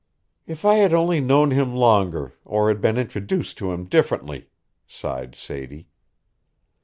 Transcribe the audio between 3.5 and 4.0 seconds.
to him